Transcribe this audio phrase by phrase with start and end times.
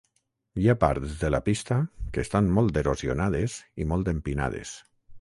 [0.63, 1.77] Hi ha parts de la pista
[2.17, 4.79] que estan molt erosionades i molt empinades.